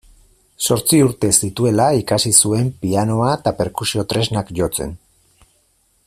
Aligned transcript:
Zortzi 0.67 1.01
urte 1.07 1.29
zituela 1.47 1.85
ikasi 1.99 2.31
zuen 2.47 2.71
pianoa 2.85 3.29
eta 3.37 3.53
perkusio-tresnak 3.63 4.53
jotzen. 4.61 4.97